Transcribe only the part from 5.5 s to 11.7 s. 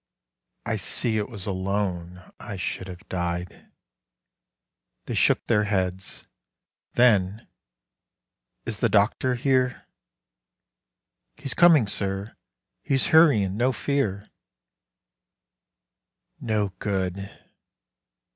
heads. Then, "Is the doctor here?" "He's